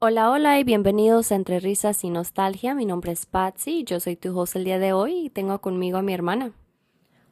[0.00, 2.74] Hola, hola y bienvenidos a Entre Risas y Nostalgia.
[2.74, 5.98] Mi nombre es Patsy, yo soy tu host el día de hoy y tengo conmigo
[5.98, 6.52] a mi hermana.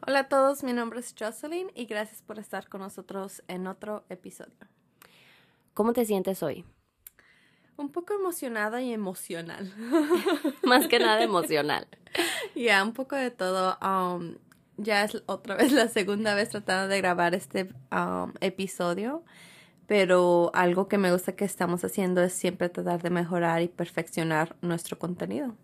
[0.07, 4.05] Hola a todos, mi nombre es Jocelyn y gracias por estar con nosotros en otro
[4.09, 4.55] episodio.
[5.75, 6.65] ¿Cómo te sientes hoy?
[7.77, 9.73] Un poco emocionada y emocional.
[10.65, 11.87] Más que nada emocional.
[12.55, 13.77] Ya, un poco de todo.
[13.83, 14.37] Um,
[14.79, 19.23] ya es otra vez la segunda vez tratando de grabar este um, episodio
[19.87, 24.57] pero algo que me gusta que estamos haciendo es siempre tratar de mejorar y perfeccionar
[24.61, 25.55] nuestro contenido.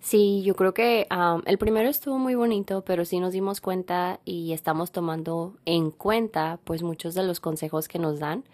[0.00, 1.08] Sí, yo creo que
[1.46, 6.60] el primero estuvo muy bonito, pero sí nos dimos cuenta y estamos tomando en cuenta
[6.62, 8.44] pues muchos de los consejos que nos dan.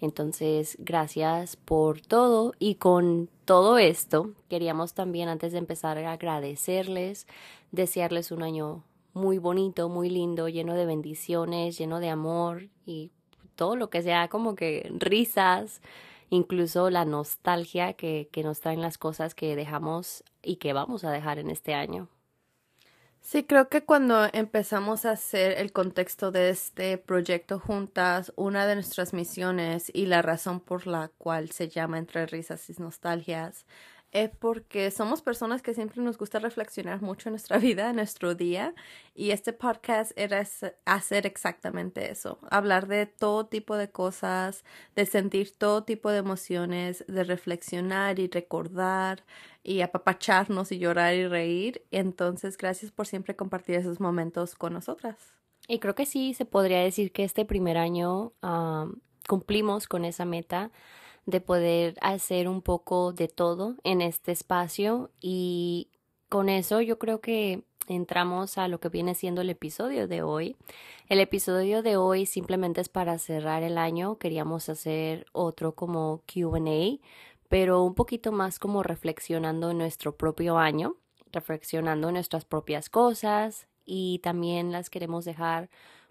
[0.00, 7.26] Entonces, gracias por todo y con todo esto queríamos también antes de empezar agradecerles,
[7.70, 8.82] desearles un año
[9.12, 13.10] muy bonito, muy lindo, lleno de bendiciones, lleno de amor y
[13.56, 15.82] todo lo que sea como que risas,
[16.30, 21.10] incluso la nostalgia que, que nos traen las cosas que dejamos y que vamos a
[21.10, 22.08] dejar en este año.
[23.22, 28.74] Sí, creo que cuando empezamos a hacer el contexto de este proyecto juntas, una de
[28.74, 33.66] nuestras misiones y la razón por la cual se llama Entre Risas y Nostalgias
[34.12, 38.34] es porque somos personas que siempre nos gusta reflexionar mucho en nuestra vida, en nuestro
[38.34, 38.74] día,
[39.14, 40.44] y este podcast era
[40.84, 44.64] hacer exactamente eso, hablar de todo tipo de cosas,
[44.96, 49.24] de sentir todo tipo de emociones, de reflexionar y recordar
[49.62, 51.84] y apapacharnos y llorar y reír.
[51.90, 55.16] Entonces, gracias por siempre compartir esos momentos con nosotras.
[55.68, 58.32] Y creo que sí, se podría decir que este primer año
[59.28, 60.72] cumplimos con esa meta
[61.26, 65.88] de poder hacer un poco de todo en este espacio y
[66.28, 70.56] con eso yo creo que entramos a lo que viene siendo el episodio de hoy.
[71.08, 74.16] El episodio de hoy simplemente es para cerrar el año.
[74.18, 76.98] Queríamos hacer otro como QA,
[77.48, 80.96] pero un poquito más como reflexionando en nuestro propio año,
[81.32, 85.68] reflexionando nuestras propias cosas y también las queremos dejar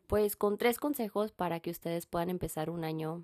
[0.08, 3.24] pues con tres consejos para que ustedes puedan empezar un año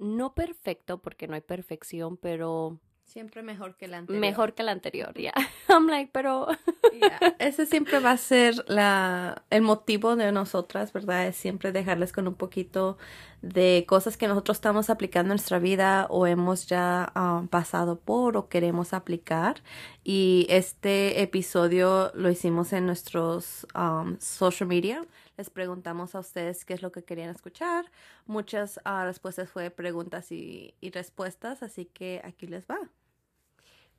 [0.00, 4.20] no perfecto porque no hay perfección, pero siempre mejor que la anterior.
[4.20, 5.32] Mejor que la anterior, ya.
[5.68, 6.46] I'm like, pero
[7.38, 11.26] ese siempre va a ser la el motivo de nosotras, ¿verdad?
[11.26, 12.98] Es siempre dejarles con un poquito
[13.40, 18.36] de cosas que nosotros estamos aplicando en nuestra vida o hemos ya um, pasado por
[18.36, 19.62] o queremos aplicar.
[20.04, 25.06] Y este episodio lo hicimos en nuestros um, social media
[25.38, 27.90] les preguntamos a ustedes qué es lo que querían escuchar.
[28.26, 32.78] Muchas ah, respuestas fue preguntas y, y respuestas, así que aquí les va.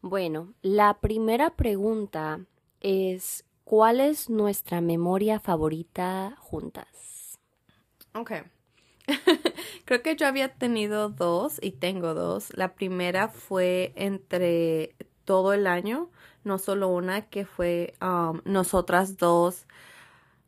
[0.02, 2.42] Bueno, la primera pregunta
[2.82, 7.40] es, ¿cuál es nuestra memoria favorita juntas?
[8.14, 8.32] Ok.
[9.86, 12.52] Creo que yo había tenido dos y tengo dos.
[12.56, 16.10] La primera fue entre todo el año,
[16.44, 19.68] no solo una, que fue um, nosotras dos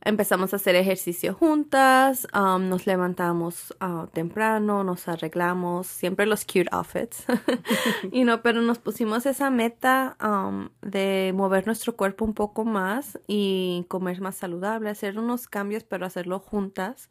[0.03, 6.69] empezamos a hacer ejercicio juntas, um, nos levantamos uh, temprano, nos arreglamos, siempre los cute
[6.71, 7.25] outfits,
[8.11, 13.19] y no, pero nos pusimos esa meta um, de mover nuestro cuerpo un poco más
[13.27, 17.09] y comer más saludable, hacer unos cambios, pero hacerlo juntas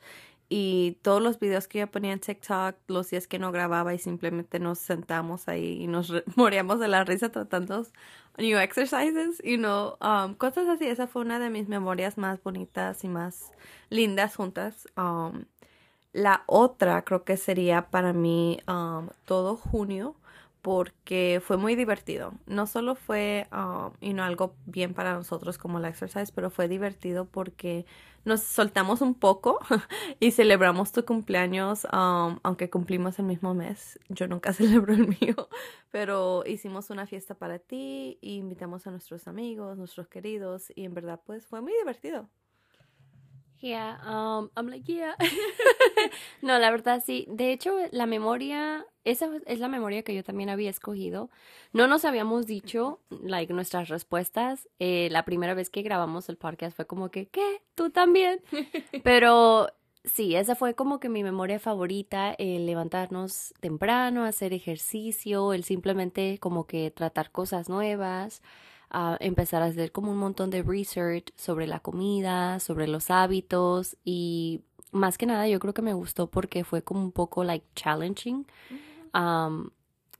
[0.52, 3.98] y todos los videos que yo ponía en TikTok, los días que no grababa y
[3.98, 7.86] simplemente nos sentamos ahí y nos moríamos de la risa tratando
[8.36, 10.86] new exercises, you know, um, cosas así.
[10.86, 13.52] Esa fue una de mis memorias más bonitas y más
[13.90, 14.88] lindas juntas.
[14.96, 15.44] Um,
[16.12, 20.16] la otra creo que sería para mí um, todo junio
[20.62, 22.32] porque fue muy divertido.
[22.46, 27.24] No solo fue um, you algo bien para nosotros como la exercise, pero fue divertido
[27.24, 27.86] porque
[28.24, 29.60] nos soltamos un poco
[30.20, 33.98] y celebramos tu cumpleaños, um, aunque cumplimos el mismo mes.
[34.08, 35.48] Yo nunca celebro el mío,
[35.90, 41.20] pero hicimos una fiesta para ti invitamos a nuestros amigos, nuestros queridos y en verdad
[41.24, 42.28] pues fue muy divertido.
[43.60, 45.14] Yeah, um, I'm like, yeah.
[46.42, 47.26] no, la verdad sí.
[47.28, 51.30] De hecho, la memoria, esa es la memoria que yo también había escogido.
[51.72, 54.66] No nos habíamos dicho, like, nuestras respuestas.
[54.78, 57.62] Eh, la primera vez que grabamos el podcast fue como que, ¿qué?
[57.74, 58.40] ¿Tú también?
[59.04, 59.68] Pero
[60.04, 66.38] sí, esa fue como que mi memoria favorita, el levantarnos temprano, hacer ejercicio, el simplemente
[66.38, 68.40] como que tratar cosas nuevas
[68.90, 73.96] a empezar a hacer como un montón de research sobre la comida, sobre los hábitos
[74.04, 77.66] y más que nada yo creo que me gustó porque fue como un poco like
[77.74, 78.46] challenging.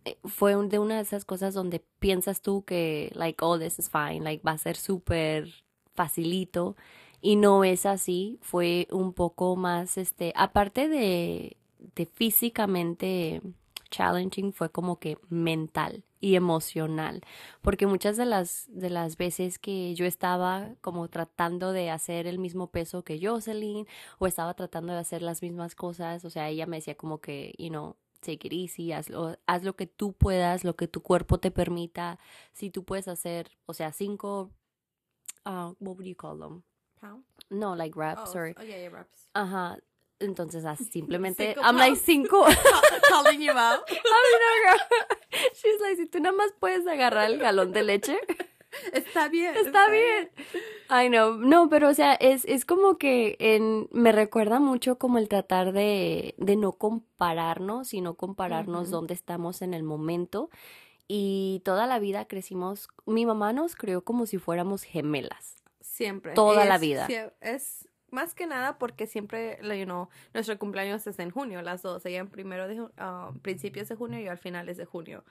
[0.05, 3.91] Eh, fue de una de esas cosas donde piensas tú que like oh this is
[3.91, 5.49] fine, like va a ser súper
[5.95, 6.77] facilito.
[7.21, 13.43] Y no es así, fue un poco más, este, aparte de, de físicamente
[13.91, 17.23] challenging, fue como que mental y emocional,
[17.63, 22.39] porque muchas de las, de las veces que yo estaba como tratando de hacer el
[22.39, 23.87] mismo peso que Jocelyn,
[24.19, 27.55] o estaba tratando de hacer las mismas cosas, o sea, ella me decía como que,
[27.59, 31.01] you know, take it easy, haz lo, haz lo que tú puedas, lo que tu
[31.03, 32.19] cuerpo te permita,
[32.53, 34.51] si tú puedes hacer, o sea, cinco,
[35.47, 36.63] uh, what would you call them?
[37.01, 37.25] Pound?
[37.49, 39.29] No, like reps Oh, or, oh, yeah, yeah, reps.
[39.33, 39.79] ajá,
[40.21, 42.45] entonces simplemente, Cinco I'm like cinco,
[43.09, 43.83] Calling you out.
[43.91, 44.79] I mean, girl.
[45.55, 48.19] She's like, si tú nada más puedes agarrar el galón de leche,
[48.93, 49.57] Está bien.
[49.57, 50.31] está bien.
[50.91, 51.37] I know.
[51.37, 55.73] No, pero o sea, es, es como que en, me recuerda mucho como el tratar
[55.73, 60.51] de, de no compararnos, sino compararnos dónde estamos en el momento.
[61.09, 65.57] Y toda la vida crecimos, mi mamá nos crió como si fuéramos gemelas.
[65.81, 66.35] Siempre.
[66.35, 67.09] Toda la vida.
[67.41, 72.05] Es más que nada porque siempre, you know, nuestro cumpleaños es en junio, las dos.
[72.07, 75.25] Ella en primero de ah, principios de junio y yo al finales de junio.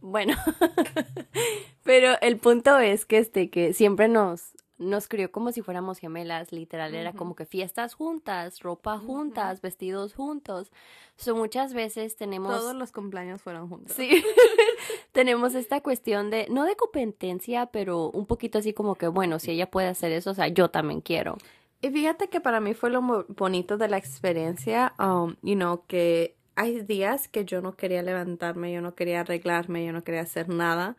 [0.00, 0.36] Bueno,
[1.82, 6.52] pero el punto es que este que siempre nos nos crió como si fuéramos gemelas,
[6.52, 10.72] literal era como que fiestas juntas, ropa juntas, vestidos juntos.
[11.16, 13.94] So muchas veces tenemos Todos los cumpleaños fueron juntos.
[13.94, 14.24] Sí,
[15.12, 19.52] tenemos esta cuestión de, no de competencia, pero un poquito así como que, bueno, si
[19.52, 21.38] ella puede hacer eso, o sea, yo también quiero.
[21.80, 26.36] Y fíjate que para mí fue lo bonito de la experiencia, um, you know, que
[26.56, 30.48] hay días que yo no quería levantarme, yo no quería arreglarme, yo no quería hacer
[30.48, 30.96] nada,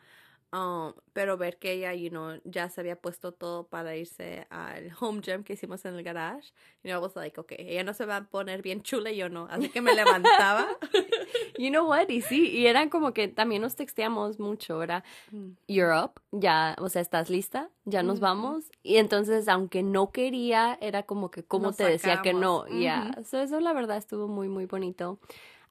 [0.52, 4.90] um, pero ver que ella, you know, ya se había puesto todo para irse al
[5.00, 6.52] home gym que hicimos en el garage,
[6.82, 9.16] you know, I was like, okay, ella no se va a poner bien chula y
[9.16, 10.66] yo no, así que me levantaba.
[11.58, 12.08] You know what?
[12.10, 15.04] Y sí, y eran como que también nos texteamos mucho, era,
[15.66, 17.70] you're up, ya, o sea, ¿estás lista?
[17.84, 18.22] Ya nos Ujú.
[18.22, 18.64] vamos.
[18.82, 22.64] Y entonces, aunque no quería, era como que, como te decía que no?
[22.64, 22.82] sacamos.
[22.82, 23.24] Ya, Ujú.
[23.24, 25.18] So, eso la verdad estuvo muy, muy bonito.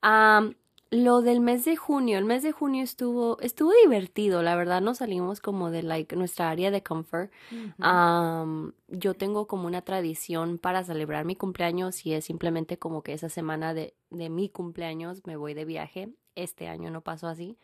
[0.01, 0.56] Am,
[0.96, 5.00] lo del mes de junio, el mes de junio estuvo, estuvo divertido, la verdad nos
[5.00, 7.32] salimos como de like nuestra área de comfort.
[7.80, 13.14] Am, yo tengo como una tradición para celebrar mi cumpleaños y es simplemente como que
[13.14, 16.10] esa semana de, de mi cumpleaños me voy de viaje.
[16.36, 17.58] Este año no pasó así.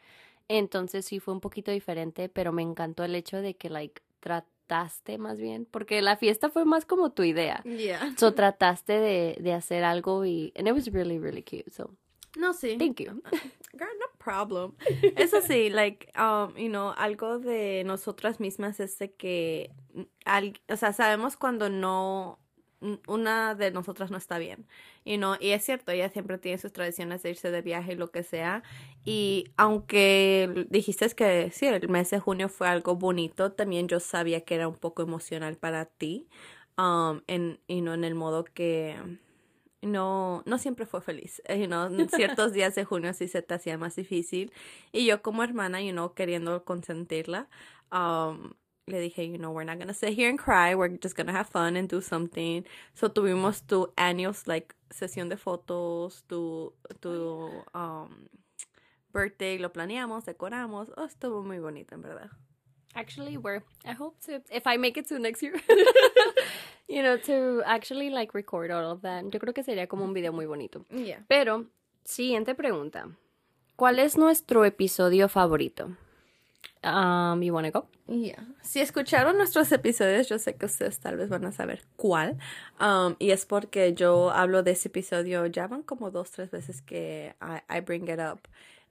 [0.48, 5.18] Entonces sí fue un poquito diferente, pero me encantó el hecho de que like trataste
[5.18, 7.64] más bien, porque la fiesta fue más como tu idea.
[7.64, 8.14] Yeah.
[8.18, 11.70] So trataste de, de hacer algo y and it was really really cute.
[11.72, 11.96] So
[12.38, 12.78] No, sí.
[12.78, 13.22] thank you.
[13.74, 14.74] Girl, no problem.
[15.18, 19.72] Eso sí, like, um, you know, algo de nosotras mismas es de que,
[20.26, 22.40] al- o sea, sabemos cuando no,
[23.08, 24.66] una de nosotras no está bien,
[25.06, 27.96] you know, y es cierto, ella siempre tiene sus tradiciones de irse de viaje y
[27.96, 28.64] lo que sea,
[29.06, 34.42] y aunque dijiste que sí, el mes de junio fue algo bonito, también yo sabía
[34.42, 36.28] que era un poco emocional para ti,
[36.78, 38.96] um, en, you know, en el modo que
[39.82, 41.42] no, no siempre fue feliz.
[41.50, 44.52] You know, ciertos días de junio sí se te hacía más difícil.
[44.92, 47.48] Y yo como hermana, you know, queriendo consentirla,
[47.92, 48.54] um,
[48.88, 51.48] le dije, you know, we're not gonna sit here and cry, we're just gonna have
[51.48, 52.66] fun and do something.
[52.94, 58.28] So tuvimos tu annuals, like, sesión de fotos, tu, tu, um,
[59.14, 60.92] birthday, lo planeamos, decoramos.
[60.98, 62.30] Oh, estuvo muy bonito, en verdad.
[62.94, 65.56] Actually, we're I hope to if I make it to next year.
[66.92, 69.24] you know, to actually like record all of that.
[69.32, 70.86] Yo creo que sería como un video muy bonito.
[70.90, 71.24] Yeah.
[71.28, 71.66] Pero,
[72.04, 73.08] siguiente pregunta.
[73.78, 75.96] ¿Cuál es nuestro episodio favorito?
[76.84, 77.88] Um, you wanna go?
[78.08, 78.44] Yeah.
[78.62, 82.38] Si escucharon nuestros episodios, yo sé que ustedes tal vez van a saber cuál.
[82.80, 86.82] Um, y es porque yo hablo de ese episodio, ya van como dos, tres veces
[86.82, 88.42] que I, I bring it up.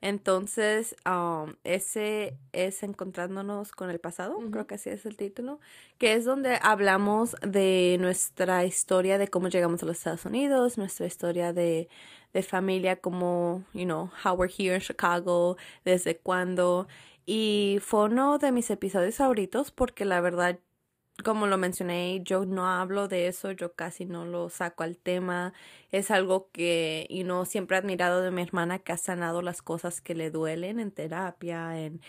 [0.03, 5.61] Entonces, um, ese es Encontrándonos con el pasado, creo que así es el título,
[5.99, 11.07] que es donde hablamos de nuestra historia de cómo llegamos a los Estados Unidos, nuestra
[11.07, 11.89] historia de,
[12.33, 16.89] de familia, como, you know, how we're here in Chicago, desde cuándo.
[17.27, 20.59] Y fue uno de mis episodios favoritos porque la verdad,
[21.23, 25.53] como lo mencioné, yo no hablo de eso, yo casi no lo saco al tema.
[25.93, 29.63] Es algo que, y no siempre he admirado de mi hermana que ha sanado las
[29.63, 32.01] cosas que le duelen en terapia, en,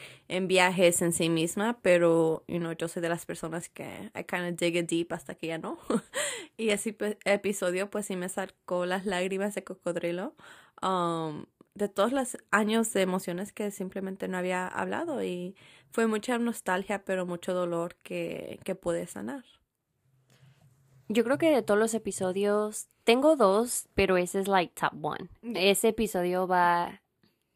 [0.48, 4.52] viajes en sí misma, pero, you know, yo soy de las personas que I kind
[4.54, 5.78] of dig it deep hasta que ya no.
[6.58, 10.36] y ese epi- episodio pues sí me sacó las lágrimas de cocodrilo.
[10.82, 15.56] Um, de todos los años de emociones que simplemente no había hablado y
[15.92, 19.44] fue mucha nostalgia, pero mucho dolor que, que pude sanar.
[21.10, 25.30] Yo creo que de todos los episodios, tengo dos, pero ese es like top one.
[25.42, 27.02] Ese episodio va,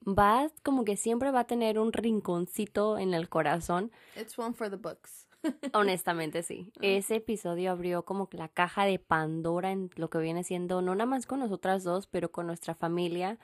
[0.05, 3.91] va como que siempre va a tener un rinconcito en el corazón.
[4.19, 5.27] It's one for the books.
[5.73, 6.73] Honestamente, sí.
[6.81, 10.93] Ese episodio abrió como que la caja de Pandora en lo que viene siendo, no
[10.93, 13.37] nada más con nosotras dos, pero con nuestra familia,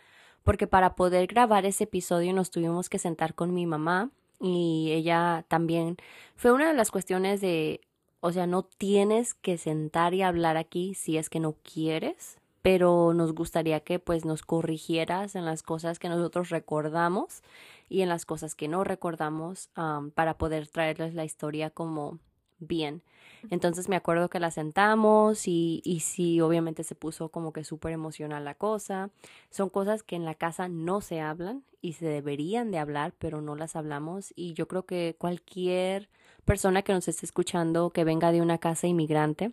[0.44, 4.10] porque para poder grabar ese episodio nos tuvimos que sentar con mi mamá
[4.42, 5.98] y ella también.
[6.36, 7.82] Fue una de las cuestiones de,
[8.20, 13.14] o sea, no tienes que sentar y hablar aquí si es que no quieres, pero
[13.14, 17.42] nos gustaría que pues nos corrigieras en las cosas que nosotros recordamos
[17.90, 19.70] y en las cosas que no recordamos
[20.16, 22.20] para poder traerles la historia como
[22.62, 23.01] bien.
[23.50, 27.91] Entonces me acuerdo que la sentamos y, y sí, obviamente se puso como que súper
[27.91, 29.10] emocional la cosa.
[29.50, 33.41] Son cosas que en la casa no se hablan y se deberían de hablar, pero
[33.41, 34.34] no las hablamos.
[34.36, 36.10] Y yo creo que cualquier
[36.46, 39.51] persona que nos esté escuchando que venga de una casa inmigrante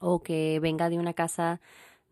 [0.00, 1.60] o que venga de una casa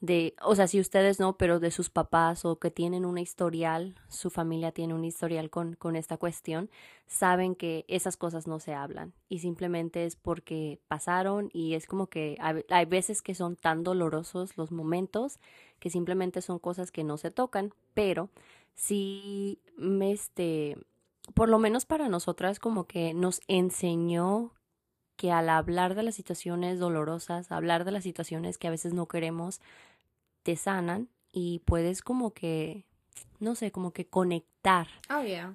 [0.00, 3.94] de, o sea, si ustedes no, pero de sus papás o que tienen un historial,
[4.08, 6.70] su familia tiene un historial con, con esta cuestión,
[7.06, 12.08] saben que esas cosas no se hablan y simplemente es porque pasaron y es como
[12.08, 15.40] que hay, veces que son tan dolorosos los momentos
[15.78, 18.28] que simplemente son cosas que no se tocan, pero
[18.74, 19.60] sí,
[20.02, 20.76] este,
[21.34, 24.52] por lo menos para nosotras como que nos enseñó
[25.16, 29.06] que al hablar de las situaciones dolorosas, hablar de las situaciones que a veces no
[29.06, 29.60] queremos,
[30.42, 32.84] te sanan y puedes como que,
[33.40, 34.86] no sé, como que conectar.
[35.10, 35.54] Oh, yeah.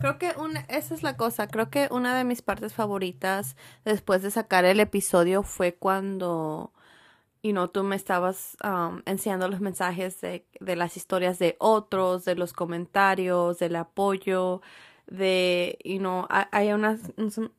[0.00, 1.48] Creo que una, esa es la cosa.
[1.48, 6.72] Creo que una de mis partes favoritas después de sacar el episodio fue cuando,
[7.42, 12.24] y no tú me estabas um, enseñando los mensajes de, de las historias de otros,
[12.24, 14.62] de los comentarios, del apoyo,
[15.08, 17.12] de, you know, hay unas,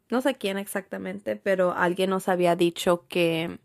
[0.10, 3.60] no sé quién exactamente, pero alguien nos había dicho que,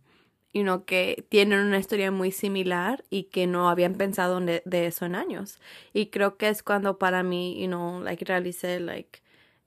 [0.53, 5.07] you know, que tienen una historia muy similar y que no habían pensado de, eso
[5.07, 5.61] en años.
[5.93, 9.21] Y creo que es cuando para mí, you know, like, realicé, like,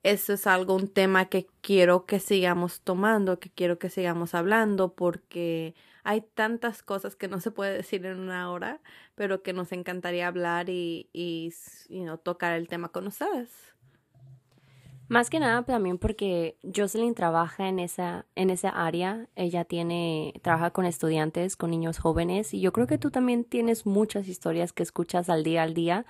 [0.03, 4.93] eso es algo, un tema que quiero que sigamos tomando, que quiero que sigamos hablando,
[4.93, 8.81] porque hay tantas cosas que no se puede decir en una hora,
[9.15, 11.53] pero que nos encantaría hablar y, y
[11.89, 13.66] you know, tocar el tema con ustedes.
[15.09, 19.27] Más que nada también porque Jocelyn trabaja en esa, en esa área.
[19.35, 23.85] Ella tiene, trabaja con estudiantes, con niños jóvenes, y yo creo que tú también tienes
[23.85, 26.05] muchas historias que escuchas al día al día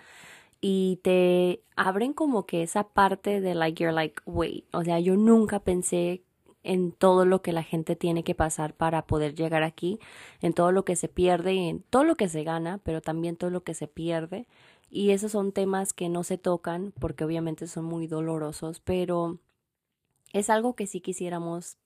[0.62, 5.16] y te abren como que esa parte de like you're like wait, o sea, yo
[5.16, 6.24] nunca pensé
[6.64, 10.00] en todo lo que la gente tiene que pasar para poder llegar aquí,
[10.42, 13.38] en todo lo que se pierde y en todo lo que se gana, pero también
[13.38, 14.48] todo lo que se pierde.
[14.90, 19.40] Y esos son temas que no se tocan porque obviamente son muy dolorosos, pero
[20.34, 21.78] es algo que sí quisiéramos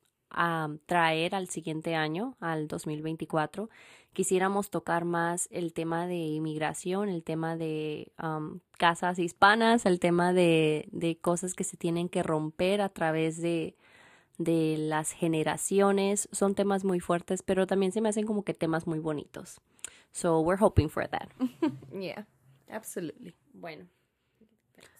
[0.86, 3.70] traer al siguiente año, al 2024.
[4.14, 8.12] Quisiéramos tocar más el tema de inmigración, el tema de
[8.78, 13.76] casas hispanas, el tema de, de, cosas que se tienen que romper a través de,
[14.38, 16.30] de las generaciones.
[16.32, 19.60] Son temas muy fuertes, pero también se me hacen como que temas muy bonitos.
[20.12, 21.30] So we're hoping for that.
[21.94, 22.26] yeah.
[22.72, 23.36] Absolutely.
[23.54, 23.88] Bueno.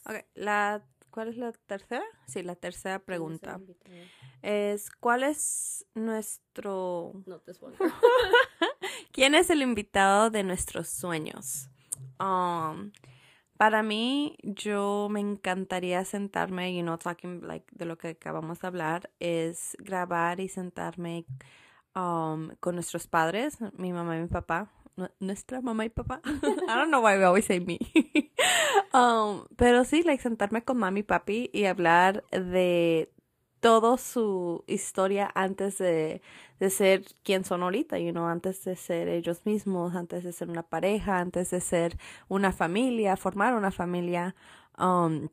[0.06, 2.04] Okay, la, ¿cuál es la tercera?
[2.28, 3.60] Sí, la tercera pregunta.
[4.42, 7.14] Es, ¿cuál es nuestro...
[7.26, 7.42] No
[9.12, 11.70] ¿Quién es el invitado de nuestros sueños?
[12.20, 12.92] Um,
[13.58, 18.68] para mí, yo me encantaría sentarme, you know, talking like de lo que acabamos de
[18.68, 21.26] hablar, es grabar y sentarme
[21.96, 24.72] um, con nuestros padres, mi mamá y mi papá,
[25.20, 26.22] nuestra mamá y papá.
[26.26, 27.80] I don't know why we always say me.
[28.94, 33.12] um, pero sí, like sentarme con mami y papi y hablar de
[33.60, 36.22] toda su historia antes de,
[36.60, 40.50] de ser quien son ahorita, you know, antes de ser ellos mismos, antes de ser
[40.50, 44.36] una pareja, antes de ser una familia, formar una familia.
[44.78, 45.30] Um,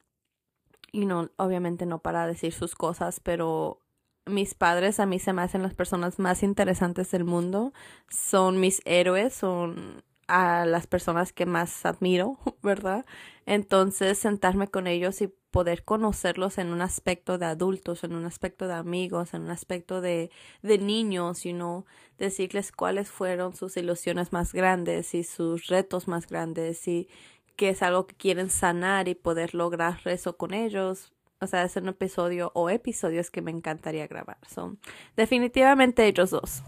[0.92, 3.80] you know, obviamente no para decir sus cosas, pero
[4.28, 7.72] mis padres a mí se me hacen las personas más interesantes del mundo.
[8.08, 13.06] Son mis héroes, son a las personas que más admiro, ¿verdad?
[13.46, 18.68] Entonces, sentarme con ellos y poder conocerlos en un aspecto de adultos, en un aspecto
[18.68, 20.30] de amigos, en un aspecto de,
[20.62, 21.86] de niños, you know,
[22.18, 27.08] decirles cuáles fueron sus ilusiones más grandes y sus retos más grandes y
[27.56, 31.76] qué es algo que quieren sanar y poder lograr eso con ellos, o sea, es
[31.76, 34.38] un episodio o episodios que me encantaría grabar.
[34.48, 34.78] Son
[35.16, 36.62] definitivamente ellos dos.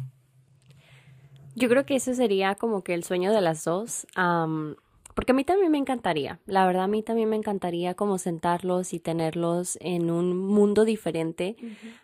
[1.57, 4.07] Yo creo que eso sería como que el sueño de las dos.
[5.15, 8.93] Porque a mí también me encantaría, la verdad a mí también me encantaría como sentarlos
[8.93, 11.57] y tenerlos en un mundo diferente.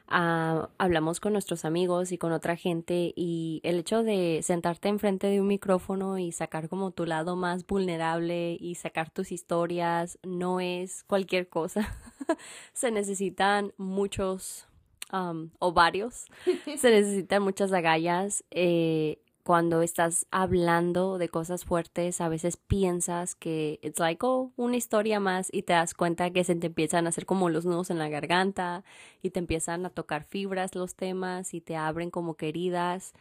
[0.08, 5.28] Ah, hablamos con nuestros amigos y con otra gente y el hecho de sentarte enfrente
[5.28, 10.60] de un micrófono y sacar como tu lado más vulnerable y sacar tus historias no
[10.60, 11.96] es cualquier cosa.
[12.72, 14.66] Se necesitan muchos
[15.12, 16.26] um, ovarios,
[16.76, 18.44] se necesitan muchas agallas.
[18.50, 24.74] Eh, cuando estás hablando de cosas fuertes, a veces piensas que it's like, oh, una
[24.74, 27.90] historia más y te das cuenta que se te empiezan a hacer como los nudos
[27.90, 28.82] en la garganta
[29.22, 33.14] y te empiezan a tocar fibras los temas y te abren como queridas.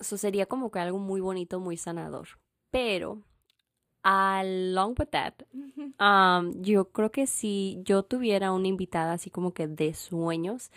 [0.00, 2.26] eso sería como que algo muy bonito, muy sanador.
[2.72, 3.22] Pero,
[4.02, 5.34] along with that,
[6.56, 10.72] yo creo que si yo tuviera una invitada así como que de sueños,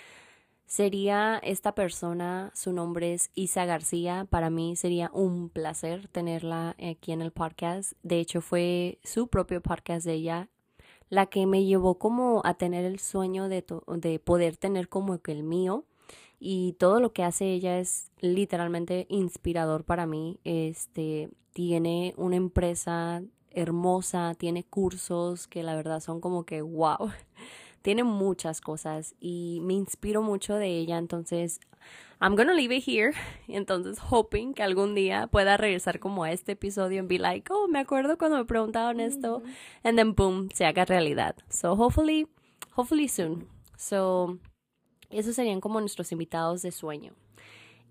[0.70, 7.12] sería esta persona, su nombre es Isa García, para mí sería un placer tenerla aquí
[7.12, 10.50] en el podcast, de hecho fue su propio podcast de ella
[11.10, 13.66] la que me llevó como a tener el sueño de,
[13.98, 15.86] de poder tener como que el mío.
[16.40, 20.40] Y todo lo que hace ella es literalmente inspirador para mí.
[20.44, 27.10] Este tiene una empresa hermosa, tiene cursos que la verdad son como que wow
[27.82, 31.60] tiene muchas cosas y me inspiro mucho de ella, entonces
[32.22, 33.14] I'm gonna leave it here.
[33.48, 37.68] Entonces, hoping que algún día pueda regresar como a este episodio and be like, oh,
[37.70, 39.42] me acuerdo cuando me preguntaban esto,
[39.84, 41.38] and then boom, se haga realidad.
[41.50, 42.28] So, hopefully,
[42.76, 43.48] hopefully soon.
[43.78, 44.38] So,
[45.10, 47.14] esos serían como nuestros invitados de sueño.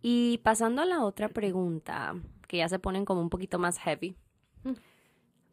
[0.02, 2.14] Y pasando a la otra pregunta,
[2.47, 4.14] que ya se ponen como un poquito más heavy.
[4.62, 4.73] Mm.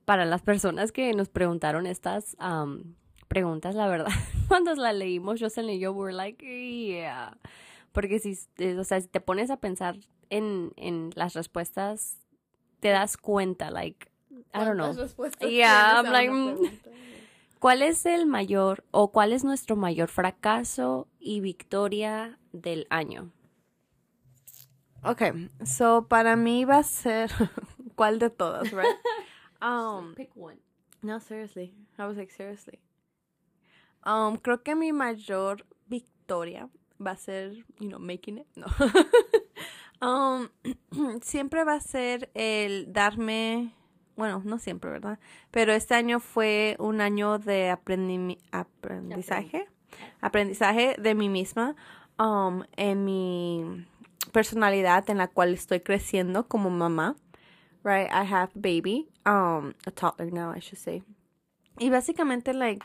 [0.03, 2.93] Para las personas que nos preguntaron estas um,
[3.27, 4.11] preguntas, la verdad,
[4.47, 7.37] cuando la leímos, Jocelyn y yo were like, yeah.
[7.91, 9.95] Porque si, eh, o sea, si te pones a pensar
[10.29, 12.17] en, en las respuestas,
[12.79, 14.07] te das cuenta, like,
[14.53, 14.93] I don't know.
[15.49, 16.57] Yeah, I'm like, mm,
[17.59, 23.31] ¿cuál es el mayor o cuál es nuestro mayor fracaso y victoria del año?
[25.03, 27.31] Okay, so para mí va a ser
[27.95, 28.85] ¿cuál de todas, right?
[29.61, 30.59] Um, Pick one.
[31.01, 31.73] No, seriously.
[31.97, 32.79] I was like, seriously.
[34.05, 36.69] Um, creo que mi mayor victoria
[36.99, 38.47] va a ser, you know, making it.
[38.55, 38.67] No.
[40.01, 40.49] um,
[41.21, 43.73] siempre va a ser el darme,
[44.15, 45.19] bueno, no siempre, ¿verdad?
[45.51, 49.67] Pero este año fue un año de aprendizaje,
[50.21, 51.75] aprendizaje de mí misma,
[52.19, 53.87] um, en mi
[54.31, 57.15] personalidad en la cual estoy creciendo como mamá.
[57.83, 61.03] Right, I have baby, um, a toddler now, I should say.
[61.77, 62.83] Y básicamente, like,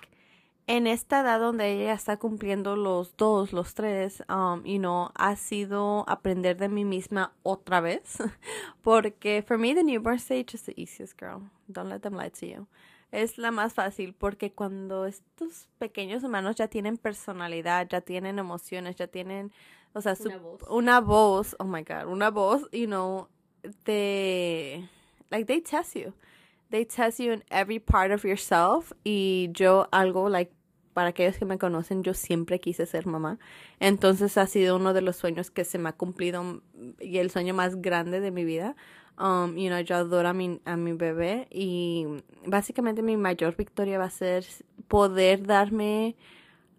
[0.71, 5.35] en esta edad donde ella está cumpliendo los dos, los tres, um, you know, ha
[5.35, 8.19] sido aprender de mí misma otra vez.
[8.83, 11.43] porque for me the newborn stage is the easiest girl.
[11.67, 12.69] Don't let them lie to you.
[13.11, 18.95] Es la más fácil porque cuando estos pequeños humanos ya tienen personalidad, ya tienen emociones,
[18.95, 19.51] ya tienen,
[19.93, 20.63] o sea, una, voz.
[20.71, 23.27] una voz, oh my god, una voz, you know,
[23.83, 24.89] they,
[25.33, 26.15] like they test you
[26.71, 30.53] they test you in every part of yourself y yo algo like
[30.93, 33.39] para aquellos que me conocen, yo siempre quise ser mamá.
[33.79, 36.63] Entonces ha sido uno de los sueños que se me ha cumplido
[37.01, 38.77] y el sueño más grande de mi vida.
[39.19, 42.07] Um, you know, yo adoro a mi, a mi bebé y
[42.47, 44.47] básicamente mi mayor victoria va a ser
[44.89, 46.17] poder darme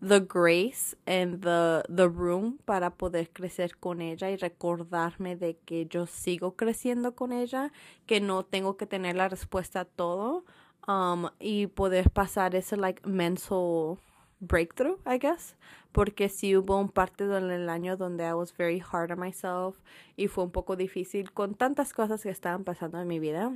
[0.01, 5.85] the grace and the, the room para poder crecer con ella y recordarme de que
[5.85, 7.71] yo sigo creciendo con ella,
[8.07, 10.43] que no tengo que tener la respuesta a todo.
[10.87, 13.99] Um, y poder pasar ese like mental
[14.39, 15.55] breakthrough, I guess,
[15.91, 19.77] porque sí hubo un parte del año donde I was very hard on myself
[20.17, 23.53] y fue un poco difícil con tantas cosas que estaban pasando en mi vida.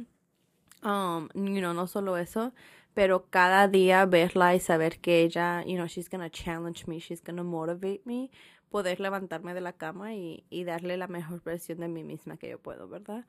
[0.84, 2.54] Um, you know, no solo eso,
[2.94, 7.24] pero cada día verla y saber que ella, you know, she's gonna challenge me, she's
[7.24, 8.30] gonna motivate me,
[8.70, 12.50] poder levantarme de la cama y, y darle la mejor versión de mí misma que
[12.50, 13.26] yo puedo, ¿verdad?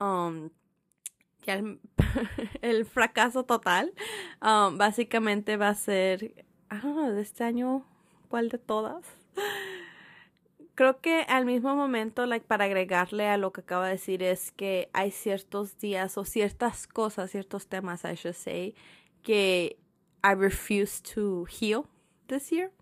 [0.00, 0.50] Um,
[1.44, 1.62] ya
[2.62, 3.92] el, fracaso total,
[4.42, 7.84] um, básicamente va a ser ah, de este año,
[8.28, 9.04] ¿cuál de todas?
[10.74, 14.90] Creo que al mismo momento, para agregarle a lo que acaba de decir, es que
[14.92, 18.74] hay ciertos días o ciertas cosas, ciertos temas, I should say,
[19.22, 19.78] que
[20.24, 21.86] I refuse to heal
[22.26, 22.72] this year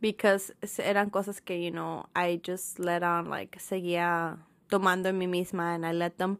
[0.00, 5.26] because eran cosas que, you know, I just let on, like, seguía tomando en mí
[5.26, 6.38] misma and I let them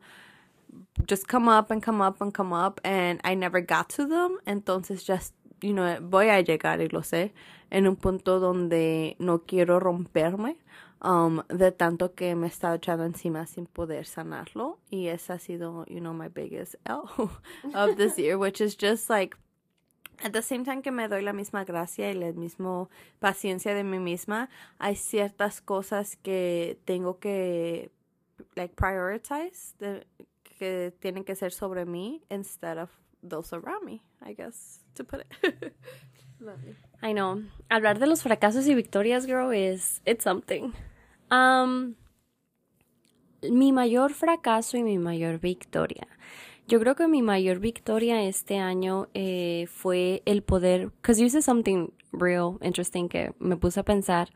[1.07, 4.39] just come up and come up and come up and I never got to them.
[4.47, 7.33] Entonces just you know, voy a llegar y lo sé
[7.71, 10.57] en un punto donde no quiero romperme
[11.03, 15.85] um, de tanto que me está echando encima sin poder sanarlo y esa ha sido
[15.87, 17.09] you know my biggest L
[17.75, 19.37] of this year which is just like
[20.23, 22.89] at the same time que me doy la misma gracia y la misma
[23.21, 27.91] paciencia de mí misma hay ciertas cosas que tengo que
[28.57, 29.75] like prioritize
[30.59, 32.91] que tienen que ser sobre mí instead of
[33.23, 35.75] those around me, I guess, to put it.
[37.03, 37.43] I know.
[37.71, 40.73] Hablar de los fracasos y victorias, girl, is it's something.
[41.31, 41.97] Um,
[43.43, 46.07] mi mayor fracaso y mi mayor victoria.
[46.67, 51.43] Yo creo que mi mayor victoria este año eh, fue el poder, because you said
[51.43, 54.29] something real interesting que me puse a pensar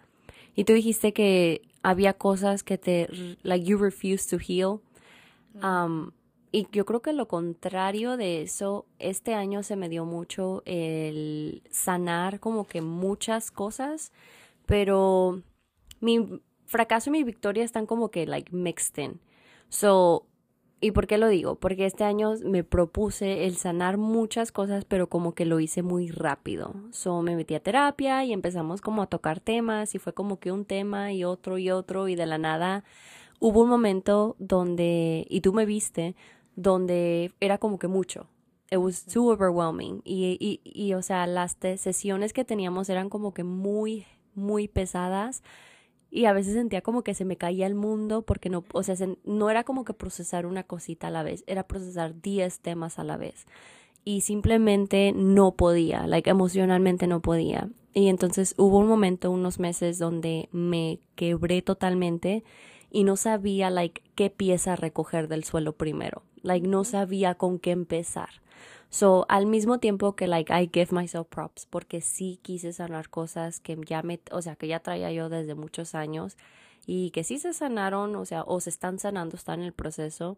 [0.54, 3.08] y tú dijiste que había cosas que te,
[3.42, 4.80] like you refuse to heal.
[5.62, 6.12] Um,
[6.52, 11.62] y yo creo que lo contrario de eso, este año se me dio mucho el
[11.70, 14.12] sanar como que muchas cosas,
[14.66, 15.42] pero
[16.00, 19.20] mi fracaso y mi victoria están como que like mixed in.
[19.70, 20.26] So,
[20.82, 21.54] ¿y por qué lo digo?
[21.54, 26.10] Porque este año me propuse el sanar muchas cosas, pero como que lo hice muy
[26.10, 26.74] rápido.
[26.90, 30.52] So, me metí a terapia y empezamos como a tocar temas y fue como que
[30.52, 32.84] un tema y otro y otro y de la nada
[33.42, 36.14] hubo un momento donde, y tú me viste,
[36.54, 38.28] donde era como que mucho.
[38.70, 40.00] It was too overwhelming.
[40.04, 45.42] Y, y, y o sea, las sesiones que teníamos eran como que muy, muy pesadas.
[46.08, 48.94] Y a veces sentía como que se me caía el mundo porque no, o sea,
[49.24, 53.04] no era como que procesar una cosita a la vez, era procesar 10 temas a
[53.04, 53.46] la vez.
[54.04, 57.68] Y simplemente no podía, like emocionalmente no podía.
[57.92, 62.44] Y entonces hubo un momento, unos meses donde me quebré totalmente
[62.92, 66.22] y no sabía like qué pieza recoger del suelo primero.
[66.42, 68.28] Like no sabía con qué empezar.
[68.90, 73.60] So, al mismo tiempo que like I give myself props porque sí quise sanar cosas
[73.60, 76.36] que ya me, o sea, que ya traía yo desde muchos años
[76.86, 80.36] y que sí se sanaron, o sea, o se están sanando, están en el proceso.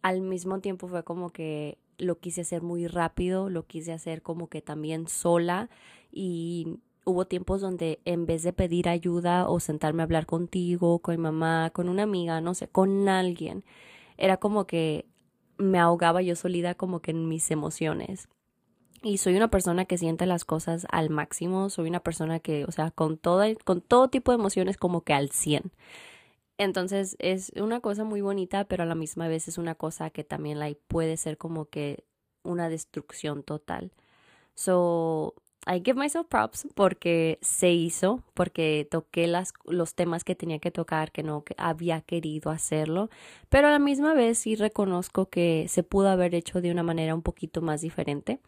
[0.00, 4.48] Al mismo tiempo fue como que lo quise hacer muy rápido, lo quise hacer como
[4.48, 5.68] que también sola
[6.10, 6.78] y
[7.10, 11.70] hubo tiempos donde en vez de pedir ayuda o sentarme a hablar contigo, con mamá,
[11.72, 13.64] con una amiga, no sé, con alguien,
[14.16, 15.06] era como que
[15.58, 18.28] me ahogaba yo solida como que en mis emociones.
[19.02, 22.72] Y soy una persona que siente las cosas al máximo, soy una persona que, o
[22.72, 25.72] sea, con todo, con todo tipo de emociones como que al 100.
[26.58, 30.24] Entonces es una cosa muy bonita, pero a la misma vez es una cosa que
[30.24, 32.04] también la puede ser como que
[32.42, 33.92] una destrucción total.
[34.54, 35.34] So,
[35.66, 40.70] I give myself props porque se hizo, porque toqué las, los temas que tenía que
[40.70, 43.10] tocar, que no había querido hacerlo,
[43.50, 47.14] pero a la misma vez sí reconozco que se pudo haber hecho de una manera
[47.14, 48.40] un poquito más diferente.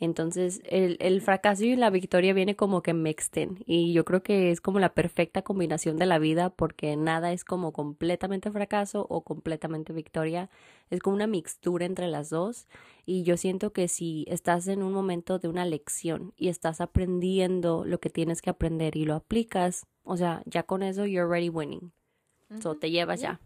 [0.00, 4.50] Entonces, el, el, fracaso y la victoria viene como que mixten y yo creo que
[4.50, 9.22] es como la perfecta combinación de la vida porque nada es como completamente fracaso o
[9.22, 10.50] completamente victoria,
[10.90, 12.68] es como una mixtura entre las dos
[13.06, 17.84] y yo siento que si estás en un momento de una lección y estás aprendiendo
[17.84, 21.48] lo que tienes que aprender y lo aplicas, o sea, ya con eso you're already
[21.48, 21.92] winning.
[22.60, 23.40] So te llevas ya.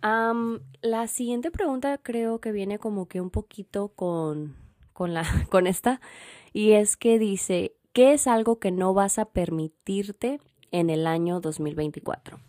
[0.00, 4.67] la siguiente pregunta creo que viene como que un poquito con
[4.98, 6.00] con, la, con esta,
[6.52, 10.40] y es que dice, ¿qué es algo que no vas a permitirte
[10.72, 12.40] en el año 2024?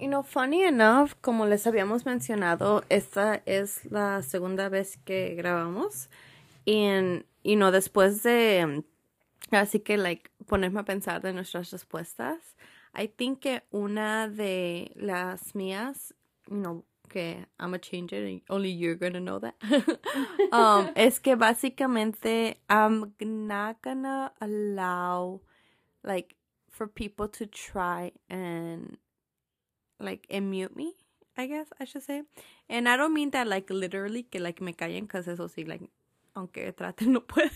[0.00, 6.10] You know, funny enough, como les habíamos mencionado, esta es la segunda vez que grabamos.
[6.64, 6.88] Y,
[7.44, 8.82] you know, después de,
[9.52, 12.56] así que, like, ponerme a pensar de nuestras respuestas,
[12.92, 16.12] I think que una de las mías,
[16.48, 19.54] you know, que I'm a changer and only you're gonna know that.
[20.52, 25.40] um, es que básicamente I'm not gonna allow
[26.04, 26.36] like
[26.70, 28.98] for people to try and
[29.98, 30.94] like mute me,
[31.36, 32.22] I guess I should say.
[32.68, 35.82] And I don't mean that like literally que like me callen, cause eso sí, like
[36.34, 37.50] aunque traten no puede.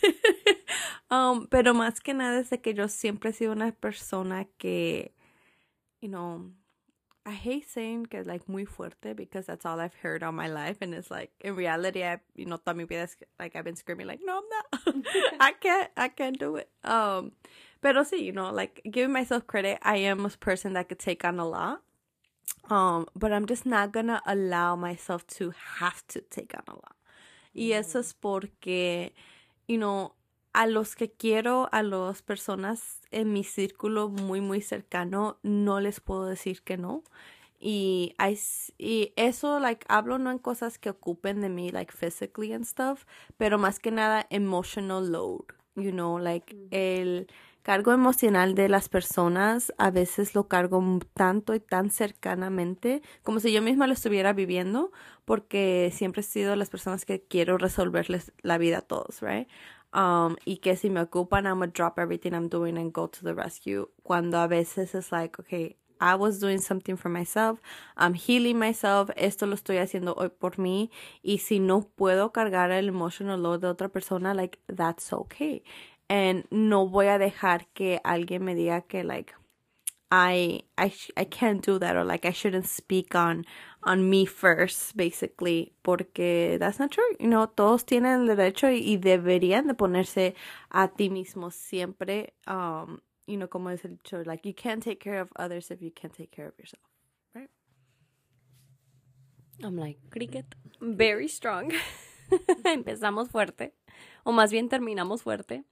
[1.11, 5.15] um, pero más que nada es que yo siempre he sido una persona que,
[6.01, 6.51] you know,
[7.27, 10.79] I hate saying que like muy fuerte because that's all I've heard all my life
[10.81, 14.07] and it's like in reality I you know toda mi vida like I've been screaming
[14.07, 15.07] like no I'm not.
[15.41, 16.71] I can't I can't do it.
[16.83, 17.33] Um
[17.83, 21.25] pero sí you know like giving myself credit I am a person that could take
[21.25, 21.83] on a lot.
[22.71, 26.97] Um but I'm just not gonna allow myself to have to take on a lot.
[27.55, 29.11] Y eso es porque
[29.69, 30.15] you know
[30.53, 36.01] a los que quiero, a las personas en mi círculo muy, muy cercano, no les
[36.01, 37.05] puedo decir que no.
[37.59, 38.15] Y,
[38.79, 43.05] y eso, like, hablo no en cosas que ocupen de mí, like, physically and stuff,
[43.37, 45.45] pero más que nada, emotional load,
[45.77, 47.29] you know, like, el
[47.63, 50.83] cargo emocional de las personas a veces lo cargo
[51.13, 54.93] tanto y tan cercanamente como si yo misma lo estuviera viviendo
[55.27, 59.47] porque siempre he sido las personas que quiero resolverles la vida a todos, right?
[59.93, 63.25] Um, y que si me ocupan, I'm gonna drop everything I'm doing and go to
[63.25, 63.89] the rescue.
[64.05, 67.61] Cuando a veces es like, okay, I was doing something for myself,
[67.97, 70.91] I'm healing myself, esto lo estoy haciendo hoy por mí,
[71.23, 75.63] y si no puedo cargar el emotional load de otra persona, like, that's okay.
[76.11, 79.33] and no voy a dejar que alguien me diga que like
[80.11, 83.45] I I I can't do that or like I shouldn't speak on
[83.85, 87.17] on me first basically porque that's not true.
[87.21, 90.35] You know todos tienen el derecho y, deberían de ponerse
[90.71, 94.99] a ti mismo siempre um you know como es el dicho like you can't take
[94.99, 96.83] care of others if you can't take care of yourself
[97.35, 97.51] right
[99.63, 100.47] I'm like cricket.
[100.81, 101.73] Very strong.
[102.65, 103.75] Empezamos fuerte.
[104.25, 105.65] O más bien terminamos fuerte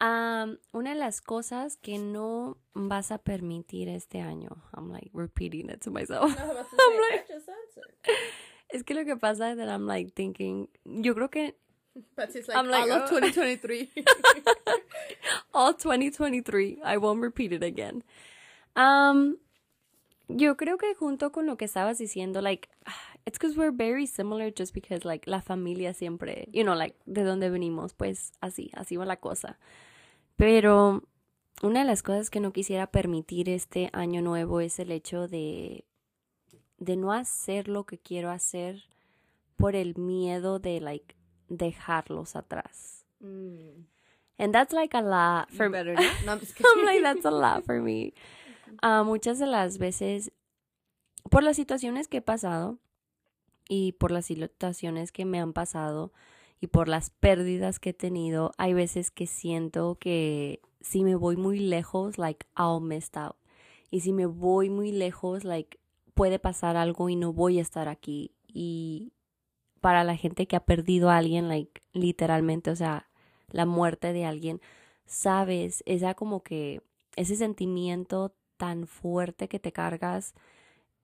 [0.00, 4.62] Um, una de las cosas que no vas a permitir este año.
[4.74, 6.34] I'm like repeating it to myself.
[6.36, 7.26] No, I'm like,
[8.70, 11.54] es que lo que pasa es that I'm like thinking, yo creo que
[12.16, 13.20] But it's like, I'm like, all of oh.
[13.20, 13.90] 2023
[15.54, 16.78] all 2023.
[16.84, 18.02] I won't repeat it again.
[18.76, 19.38] Um,
[20.28, 22.68] yo creo que junto con lo que estabas diciendo, like,
[23.26, 27.24] it's because we're very similar just because, like, la familia siempre, you know, like, de
[27.24, 29.58] donde venimos, pues así, así va la cosa.
[30.40, 31.02] Pero
[31.62, 35.84] una de las cosas que no quisiera permitir este año nuevo es el hecho de,
[36.78, 38.82] de no hacer lo que quiero hacer
[39.56, 41.14] por el miedo de, like,
[41.48, 43.04] dejarlos atrás.
[43.18, 43.84] Mm.
[44.38, 45.84] And that's like a lot for not.
[46.24, 48.14] No, I'm I'm like, that's a lot for me.
[48.80, 50.32] Ah, muchas de las veces,
[51.30, 52.78] por las situaciones que he pasado
[53.68, 56.14] y por las situaciones que me han pasado
[56.60, 61.36] y por las pérdidas que he tenido, hay veces que siento que si me voy
[61.36, 63.36] muy lejos, like, I'll miss out.
[63.90, 65.78] Y si me voy muy lejos, like,
[66.14, 68.32] puede pasar algo y no voy a estar aquí.
[68.46, 69.12] Y
[69.80, 73.08] para la gente que ha perdido a alguien, like, literalmente, o sea,
[73.48, 74.60] la muerte de alguien,
[75.06, 76.82] sabes, esa como que,
[77.16, 80.34] ese sentimiento tan fuerte que te cargas,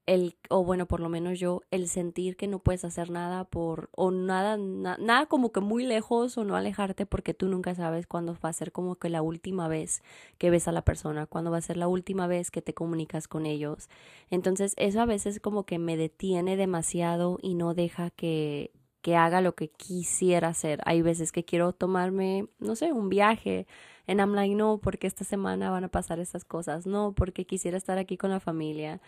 [0.07, 3.89] el, o bueno, por lo menos yo, el sentir que no puedes hacer nada por,
[3.95, 8.07] o nada, na- nada como que muy lejos o no alejarte porque tú nunca sabes
[8.07, 10.01] cuándo va a ser como que la última vez
[10.39, 13.27] que ves a la persona, cuándo va a ser la última vez que te comunicas
[13.27, 13.89] con ellos.
[14.29, 19.41] Entonces eso a veces como que me detiene demasiado y no deja que, que haga
[19.41, 20.81] lo que quisiera hacer.
[20.85, 23.67] Hay veces que quiero tomarme, no sé, un viaje.
[24.09, 26.85] And I'm like, no, porque esta semana van a pasar estas cosas.
[26.87, 29.01] No, porque quisiera estar aquí con la familia.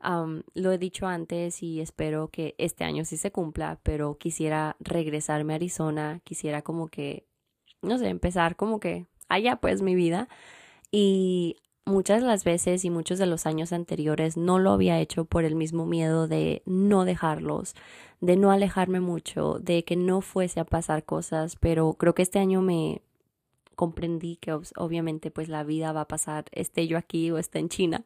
[0.00, 5.54] Lo he dicho antes y espero que este año sí se cumpla, pero quisiera regresarme
[5.54, 6.20] a Arizona.
[6.24, 7.26] Quisiera como que,
[7.82, 10.28] no sé, empezar como que allá pues mi vida.
[10.92, 15.24] Y muchas de las veces y muchos de los años anteriores no lo había hecho
[15.24, 17.74] por el mismo miedo de no dejarlos,
[18.20, 22.38] de no alejarme mucho, de que no fuese a pasar cosas, pero creo que este
[22.38, 23.02] año me
[23.76, 27.68] comprendí que obviamente pues la vida va a pasar, esté yo aquí o esté en
[27.68, 28.04] China,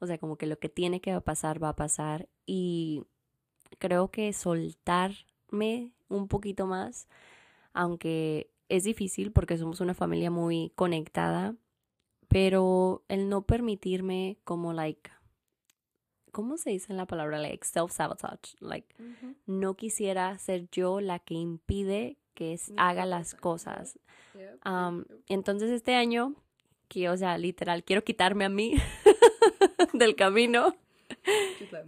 [0.00, 3.04] o sea, como que lo que tiene que pasar va a pasar y
[3.78, 7.08] creo que soltarme un poquito más,
[7.72, 11.54] aunque es difícil porque somos una familia muy conectada,
[12.28, 15.10] pero el no permitirme como like
[16.30, 18.54] ¿cómo se dice en la palabra like self sabotage?
[18.60, 18.94] Like
[19.46, 23.98] no quisiera ser yo la que impide que es- haga las cosas.
[24.34, 24.60] Yep.
[25.28, 26.34] entonces este año
[26.88, 28.74] que o sea, literal quiero quitarme a mí
[29.92, 30.76] del camino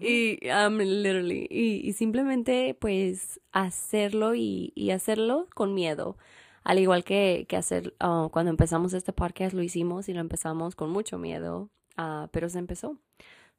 [0.00, 6.16] y um, literally y, y simplemente pues hacerlo y, y hacerlo con miedo
[6.64, 10.74] al igual que, que hacer ah, cuando empezamos este podcast lo hicimos y lo empezamos
[10.74, 12.98] con mucho miedo ah, pero se empezó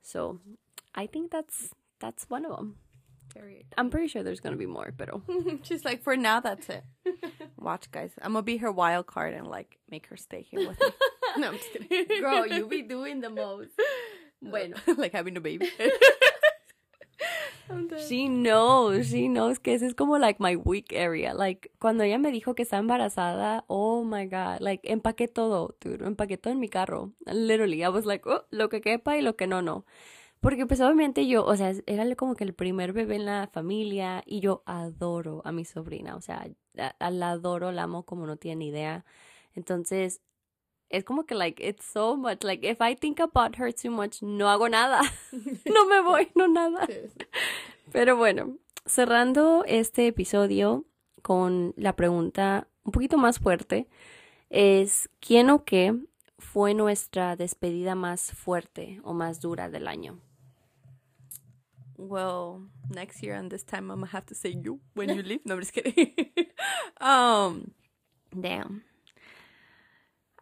[0.02, 0.40] so
[0.96, 2.76] I think that's that's one of them
[3.78, 5.22] I'm pretty sure there's gonna be more pero
[5.64, 6.84] She's like, for now, that's it.
[7.58, 8.12] Watch, guys.
[8.22, 10.88] I'm gonna be her wild card and like make her stay here with me.
[11.38, 12.22] no, I'm just kidding.
[12.22, 13.72] Girl, you be doing the most.
[14.42, 14.76] Bueno.
[14.98, 15.70] like having a baby.
[18.08, 21.34] She knows, she knows que ese es como like my weak area.
[21.34, 26.06] Like cuando ella me dijo que está embarazada, oh my god, like empaqué todo, dude,
[26.06, 27.14] empaqué todo en mi carro.
[27.26, 29.86] Literally, I was like, oh, lo que quepa y lo que no, no.
[30.42, 34.24] Porque pues obviamente yo, o sea, era como que el primer bebé en la familia
[34.26, 38.66] y yo adoro a mi sobrina, o sea, la adoro, la amo como no tiene
[38.66, 39.06] idea.
[39.54, 40.22] Entonces,
[40.92, 44.22] es como que like it's so much like if I think about her too much,
[44.22, 45.02] no hago nada.
[45.66, 46.88] no me voy, no nada.
[47.92, 50.86] Pero bueno, cerrando este episodio
[51.22, 53.88] con la pregunta un poquito más fuerte,
[54.50, 55.96] es ¿quién o qué
[56.38, 60.20] fue nuestra despedida más fuerte o más dura del año?
[61.98, 65.42] Well, next year and this time I'm gonna have to say you when you leave.
[65.46, 66.16] No, I'm just kidding.
[67.00, 67.72] um,
[68.34, 68.84] damn.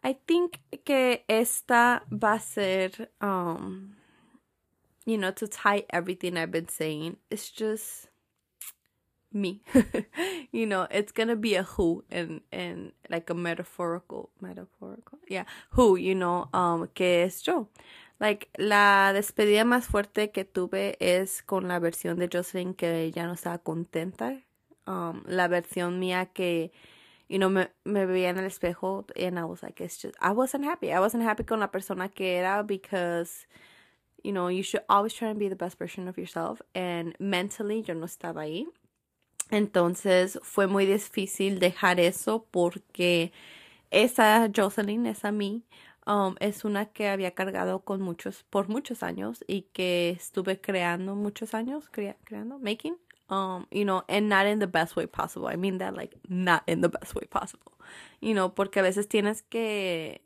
[0.02, 3.96] I think que esta va a ser, um,
[5.04, 7.16] you know, to tie everything I've been saying.
[7.30, 8.08] It's just
[9.32, 9.62] me.
[10.52, 15.18] you know, it's gonna be a who and and like a metaphorical metaphorical.
[15.28, 17.68] Yeah, who, you know, um que es yo.
[18.18, 23.26] Like la despedida más fuerte que tuve es con la versión de Jocelyn que ya
[23.26, 24.40] no estaba contenta.
[24.86, 26.72] Um la versión mía que
[27.30, 30.32] you know, me, me veía en el espejo and I was like, it's just, I
[30.32, 30.92] wasn't happy.
[30.92, 33.46] I wasn't happy con la persona que era because,
[34.24, 36.60] you know, you should always try and be the best version of yourself.
[36.74, 38.66] And mentally yo no estaba ahí.
[39.52, 43.30] Entonces fue muy difícil dejar eso porque
[43.92, 45.62] esa Jocelyn, esa mí,
[46.08, 51.14] um, es una que había cargado con muchos, por muchos años y que estuve creando
[51.14, 52.96] muchos años, crea, creando, making,
[53.30, 55.46] um, you know, and not in the best way possible.
[55.46, 57.72] I mean that like not in the best way possible,
[58.20, 60.20] you know, porque a veces tienes que,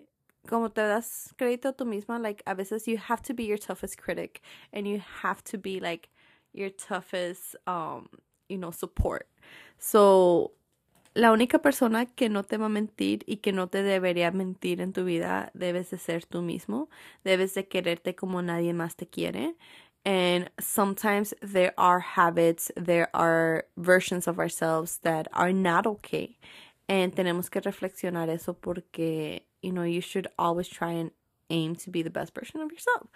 [0.48, 3.98] como te das crédito tú misma, like a veces you have to be your toughest
[3.98, 6.08] critic and you have to be like
[6.52, 8.08] your toughest, um,
[8.48, 9.28] you know, support.
[9.78, 10.52] So,
[11.14, 14.80] la única persona que no te va a mentir y que no te debería mentir
[14.80, 16.88] en tu vida debes de ser tú mismo,
[17.22, 19.54] debes de quererte como nadie más te quiere.
[20.04, 26.36] And sometimes there are habits, there are versions of ourselves that are not okay.
[26.88, 31.10] And tenemos que reflexionar eso porque, you know, you should always try and
[31.48, 33.06] aim to be the best version of yourself.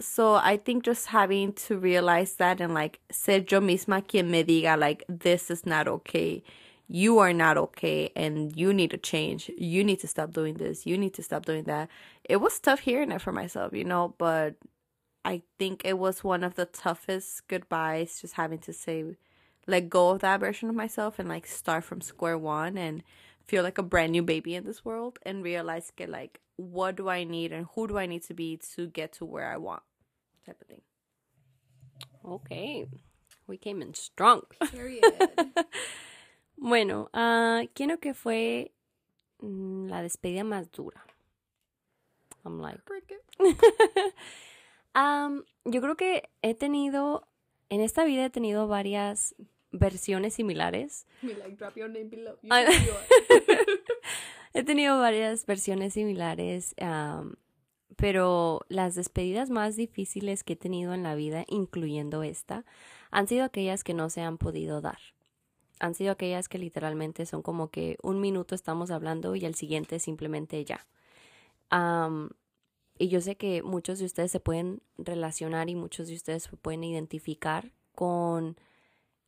[0.00, 4.44] So I think just having to realize that and like ser yo misma quien me
[4.44, 6.42] diga like this is not okay.
[6.88, 9.50] You are not okay and you need to change.
[9.58, 10.86] You need to stop doing this.
[10.86, 11.88] You need to stop doing that.
[12.24, 14.54] It was tough hearing it for myself, you know, but
[15.24, 19.04] I think it was one of the toughest goodbyes just having to say
[19.66, 23.02] let go of that version of myself and like start from square one and
[23.46, 27.08] feel like a brand new baby in this world and realize get like what do
[27.08, 29.82] I need and who do I need to be to get to where I want
[30.46, 30.80] type of thing.
[32.24, 32.86] Okay.
[33.46, 34.42] We came in strong.
[34.70, 35.02] Period.
[36.58, 38.72] bueno, uh, quiero que fue
[39.42, 41.00] mm, la despedida más dura.
[42.44, 42.80] I'm like.
[44.94, 47.26] um, yo creo que he tenido,
[47.68, 49.34] en esta vida he tenido varias
[49.72, 51.06] versiones similares.
[51.22, 52.36] Me like, drop your name below.
[52.42, 52.50] You.
[54.52, 57.36] He tenido varias versiones similares, am,
[57.96, 62.64] pero las despedidas más difíciles que he tenido en la vida, incluyendo esta,
[63.12, 64.98] han sido aquellas que no se han podido dar.
[65.78, 70.00] Han sido aquellas que literalmente son como que un minuto estamos hablando y el siguiente
[70.00, 70.84] simplemente ya.
[71.70, 72.30] Am,
[73.00, 76.56] y yo sé que muchos de ustedes se pueden relacionar y muchos de ustedes se
[76.58, 78.58] pueden identificar con,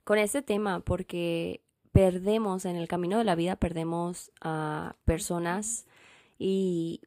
[0.04, 5.86] con este tema porque perdemos en el camino de la vida, perdemos a personas
[6.38, 7.00] y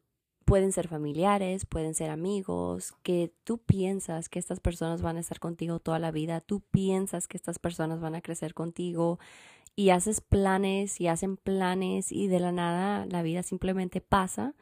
[0.44, 5.40] pueden ser familiares, pueden ser amigos, que tú piensas que estas personas van a estar
[5.40, 9.20] contigo toda la vida, tú piensas que estas personas van a crecer contigo
[9.76, 14.56] y haces planes y hacen planes y de la nada la vida simplemente pasa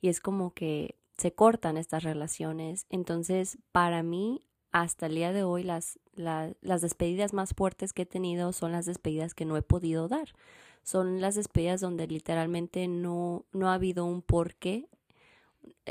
[0.00, 2.86] y es como que se cortan estas relaciones.
[2.90, 8.02] Entonces, para mí, hasta el día de hoy, las, la- las despedidas más fuertes que
[8.02, 10.28] he tenido son las despedidas que no he podido dar.
[10.82, 14.88] Son las despedidas donde literalmente no, no ha habido un porqué,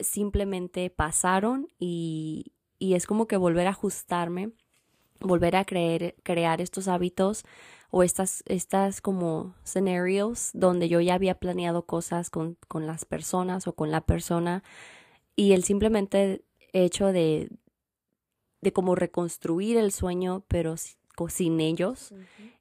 [0.01, 4.51] simplemente pasaron y, y es como que volver a ajustarme,
[5.19, 7.43] volver a creer, crear estos hábitos
[7.91, 13.67] o estas, estas como scenarios donde yo ya había planeado cosas con, con las personas
[13.67, 14.63] o con la persona
[15.39, 17.49] y el simplemente hecho de,
[18.59, 20.75] de como reconstruir el sueño pero
[21.29, 22.13] sin ellos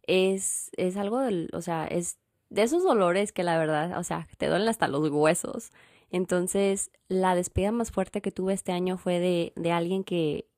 [0.05, 2.19] es, es algo del, o sea, es
[2.51, 5.73] de esos dolores que la verdad, o sea, te duelen hasta los huesos.
[6.11, 10.49] Entonces, la despedida más fuerte que tuve este año fue de, de alguien que,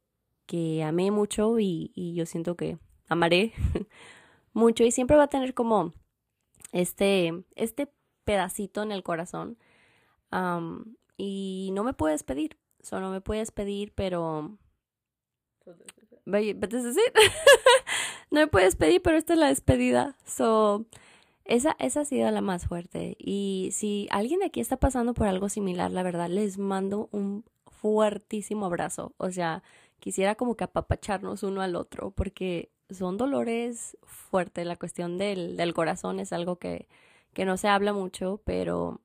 [0.44, 2.78] que amé mucho y, y yo siento que
[3.08, 3.54] amaré
[4.52, 5.94] mucho y siempre va a tener como
[6.72, 7.90] este, este
[8.24, 9.56] pedacito en el corazón.
[11.22, 14.56] Y no me puedes pedir, solo no me puedes pedir, pero
[16.24, 17.14] but this is it.
[18.30, 20.16] no me puedes pedir, pero esta es la despedida.
[20.24, 20.86] So,
[21.44, 23.16] esa, esa ha sido la más fuerte.
[23.18, 27.44] Y si alguien de aquí está pasando por algo similar, la verdad, les mando un
[27.66, 29.12] fuertísimo abrazo.
[29.18, 29.62] O sea,
[29.98, 34.66] quisiera como que apapacharnos uno al otro, porque son dolores fuertes.
[34.66, 36.88] La cuestión del, del corazón es algo que,
[37.34, 39.02] que no se habla mucho, pero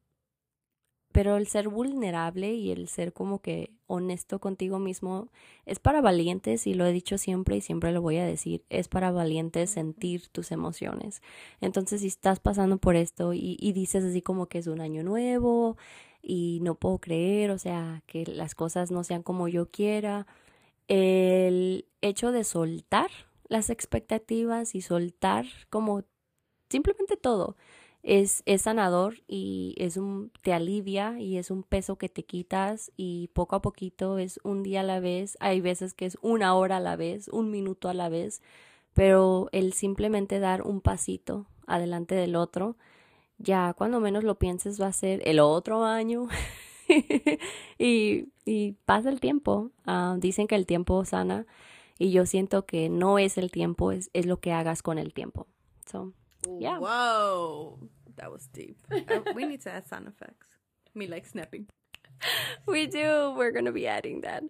[1.15, 5.29] pero el ser vulnerable y el ser como que honesto contigo mismo
[5.65, 8.89] es para valientes y lo he dicho siempre y siempre lo voy a decir, es
[8.89, 11.21] para valientes sentir tus emociones.
[11.61, 15.03] Entonces si estás pasando por esto y, y dices así como que es un año
[15.03, 15.77] nuevo
[16.21, 20.27] y no puedo creer, o sea, que las cosas no sean como yo quiera,
[20.89, 23.09] el hecho de soltar
[23.47, 26.03] las expectativas y soltar como
[26.69, 27.55] simplemente todo
[28.05, 32.91] es, es sanador y es un, te alivia y es un peso que te quitas
[32.95, 35.37] y poco a poquito es un día a la vez.
[35.39, 38.43] Hay veces que es una hora a la vez, un minuto a la vez,
[38.93, 42.77] pero el simplemente dar un pasito adelante del otro,
[43.39, 46.27] ya cuando menos lo pienses va a ser el otro año.
[47.79, 49.71] y, y, pasa el tiempo.
[49.87, 51.47] Ah, dicen que el tiempo sana
[51.97, 55.11] y yo siento que no es el tiempo, es, es lo que hagas con el
[55.11, 55.47] tiempo.
[55.89, 56.13] So,
[56.59, 56.79] yeah.
[56.79, 57.79] Whoa,
[58.17, 58.77] that was deep.
[58.91, 60.47] Uh, we need to add sound effects.
[60.93, 61.67] Me like snapping.
[62.67, 63.33] We do.
[63.37, 64.43] We're gonna be adding that.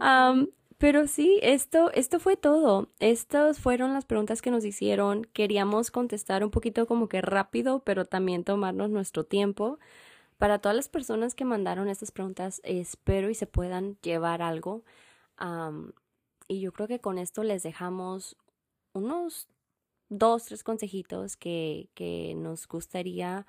[0.00, 0.48] Um,
[0.78, 2.88] pero sí, esto, esto fue todo.
[3.00, 5.24] Estas fueron las preguntas que nos hicieron.
[5.34, 9.78] Queríamos contestar un poquito como que rápido, pero también tomarnos nuestro tiempo.
[10.38, 14.82] Para todas las personas que mandaron estas preguntas, espero y se puedan llevar algo.
[15.38, 15.92] Um,
[16.48, 18.38] y yo creo que con esto les dejamos
[18.94, 19.48] unos
[20.10, 23.46] dos, tres consejitos que, que nos gustaría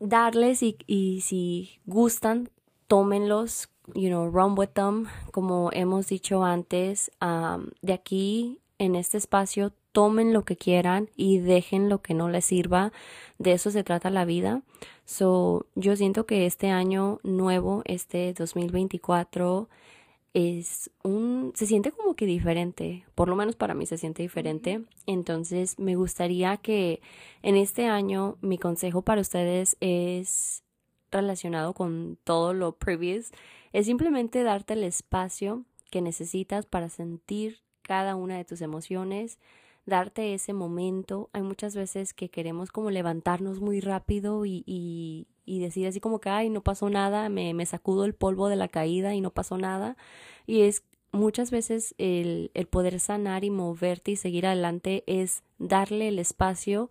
[0.00, 2.50] darles y, y, si gustan,
[2.86, 9.16] tómenlos, you know, run with them, como hemos dicho antes, um, de aquí en este
[9.16, 12.92] espacio, tomen lo que quieran y dejen lo que no les sirva.
[13.38, 14.62] De eso se trata la vida.
[15.04, 19.68] So, yo siento que este año nuevo, este 2024,
[20.34, 24.82] es un, se siente como que diferente, por lo menos para mí se siente diferente.
[25.06, 27.00] Entonces me gustaría que
[27.42, 30.62] en este año mi consejo para ustedes es
[31.10, 33.32] relacionado con todo lo previous,
[33.72, 39.38] es simplemente darte el espacio que necesitas para sentir cada una de tus emociones,
[39.88, 41.30] darte ese momento.
[41.32, 46.20] Hay muchas veces que queremos como levantarnos muy rápido y, y, y decir así como
[46.20, 49.30] que, ay, no pasó nada, me, me sacudo el polvo de la caída y no
[49.30, 49.96] pasó nada.
[50.46, 56.08] Y es muchas veces el, el poder sanar y moverte y seguir adelante es darle
[56.08, 56.90] el espacio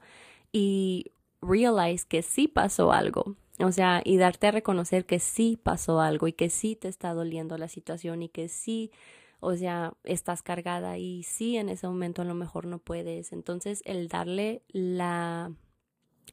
[0.52, 3.36] y realize que sí pasó algo.
[3.60, 7.14] O sea, y darte a reconocer que sí pasó algo y que sí te está
[7.14, 8.92] doliendo la situación y que sí,
[9.40, 13.32] o sea, estás cargada y sí en ese momento a lo mejor no puedes.
[13.32, 15.52] Entonces, el darle la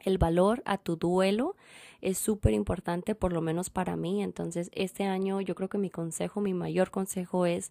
[0.04, 1.56] el valor a tu duelo
[2.00, 4.22] es súper importante, por lo menos para mí.
[4.22, 7.70] Entonces, este año yo creo que mi consejo, mi mayor consejo es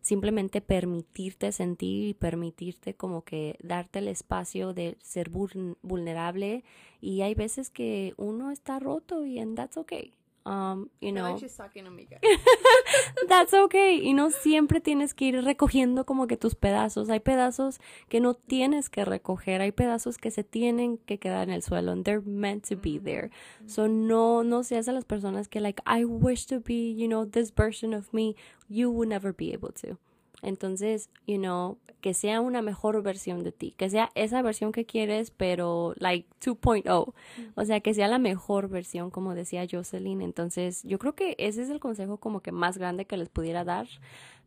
[0.00, 6.62] simplemente permitirte sentir y permitirte como que darte el espacio de ser vulnerable
[7.00, 10.12] y hay veces que uno está roto y and that's okay.
[10.46, 11.38] Um, you know.
[13.28, 14.00] That's okay.
[14.02, 17.08] Y no siempre tienes que ir recogiendo como que tus pedazos.
[17.08, 19.62] Hay pedazos que no tienes que recoger.
[19.62, 21.92] Hay pedazos que se tienen que quedar en el suelo.
[21.92, 23.30] And they're meant to be there.
[23.66, 27.24] So no, no seas a las personas que like, I wish to be, you know,
[27.24, 28.36] this version of me.
[28.68, 29.98] You would never be able to.
[30.42, 34.84] Entonces, you know, que sea una mejor versión de ti, que sea esa versión que
[34.84, 37.14] quieres, pero like 2.0,
[37.54, 40.20] o sea, que sea la mejor versión, como decía Jocelyn.
[40.20, 43.64] Entonces, yo creo que ese es el consejo como que más grande que les pudiera
[43.64, 43.88] dar,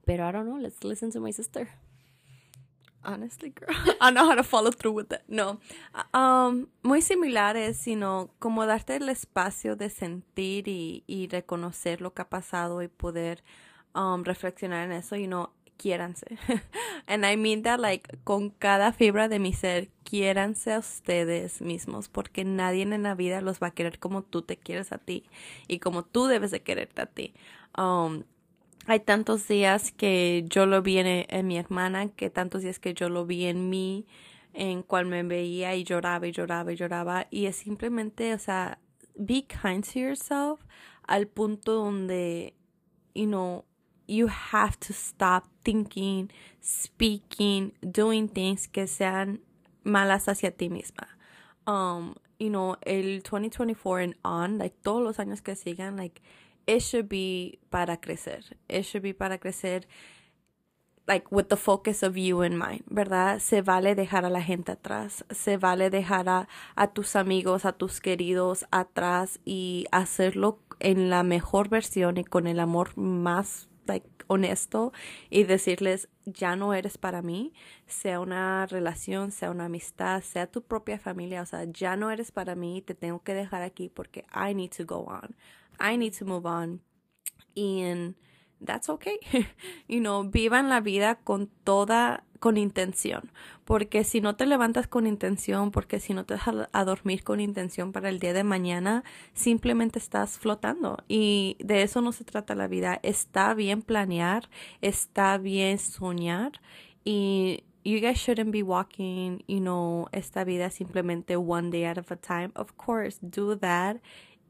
[0.06, 1.68] pero I don't know, let's listen to my sister.
[3.04, 5.24] Honestly, girl, I know how to follow through with it.
[5.28, 5.60] No,
[6.14, 12.22] um, muy similares, sino como darte el espacio de sentir y, y reconocer lo que
[12.22, 13.44] ha pasado y poder
[13.96, 16.38] um, reflexionar en eso, you know, quiéranse.
[17.08, 22.10] And I mean that like con cada fibra de mi ser, quiéranse a ustedes mismos
[22.10, 25.24] porque nadie en la vida los va a querer como tú te quieres a ti
[25.68, 27.34] y como tú debes de quererte a ti.
[27.78, 28.24] Um,
[28.88, 33.10] hay tantos días que yo lo vi en, mi hermana, que tantos días que yo
[33.10, 34.08] lo vi en mí,
[34.54, 37.28] en cual me veía y lloraba y lloraba y lloraba.
[37.30, 38.80] Y es simplemente, o sea,
[39.14, 40.62] be kind to yourself
[41.04, 42.56] al punto donde,
[43.14, 43.66] you know,
[44.08, 46.32] you have to stop thinking,
[46.62, 49.40] speaking, doing things que sean
[49.84, 51.08] malas hacia ti misma.
[51.66, 56.22] Um, you know, el 2024 and on, like todos los años que sigan, like
[56.66, 58.42] it should be para crecer.
[58.70, 59.84] It should be para crecer
[61.08, 63.40] like with the focus of you in mind, ¿verdad?
[63.40, 67.72] Se vale dejar a la gente atrás, se vale dejar a, a tus amigos, a
[67.72, 74.08] tus queridos atrás y hacerlo en la mejor versión y con el amor más like,
[74.28, 74.94] honesto
[75.30, 77.54] y decirles, ya no eres para mí,
[77.86, 82.32] sea una relación, sea una amistad, sea tu propia familia, o sea, ya no eres
[82.32, 85.36] para mí, te tengo que dejar aquí porque I need to go on,
[85.80, 86.82] I need to move on.
[87.56, 88.16] And
[88.64, 89.20] that's okay.
[89.88, 93.32] you know, vivan la vida con toda con intención,
[93.66, 97.40] porque si no te levantas con intención, porque si no te dejas a dormir con
[97.40, 102.56] intención para el día de mañana, simplemente estás flotando y de eso no se trata
[102.56, 103.00] la vida.
[103.04, 104.50] Está bien planear,
[104.82, 106.54] está bien soñar
[107.04, 112.16] y you guys shouldn't be walking, you know, esta vida simplemente one day at a
[112.18, 112.52] time.
[112.56, 114.02] Of course, do that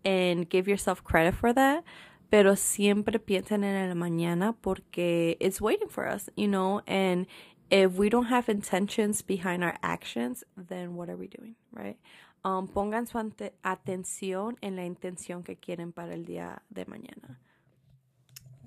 [0.03, 1.83] and give yourself credit for that.
[2.29, 7.27] Pero siempre piensen en el mañana porque it's waiting for us, you know, and
[7.69, 11.97] if we don't have intentions behind our actions, then what are we doing, right?
[12.43, 13.17] Um, pongan su
[13.63, 17.39] atención en la intención que quieren para el día de mañana.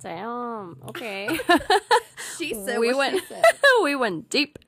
[0.02, 1.28] Damn, okay.
[2.38, 3.44] she said we went, she said.
[3.82, 4.58] we went deep.